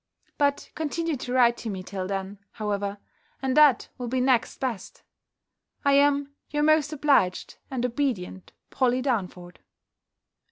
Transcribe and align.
But 0.39 0.71
continue 0.73 1.15
to 1.17 1.31
write 1.33 1.57
to 1.57 1.69
me 1.69 1.83
till 1.83 2.07
then, 2.07 2.39
however, 2.53 2.97
and 3.39 3.55
that 3.55 3.89
will 3.99 4.07
be 4.07 4.19
next 4.19 4.59
best. 4.59 5.03
I 5.85 5.93
am 5.93 6.33
your 6.49 6.63
most 6.63 6.91
obliged 6.91 7.59
and 7.69 7.85
obedient 7.85 8.51
POLLY 8.71 9.03
DARNFORD. 9.03 9.59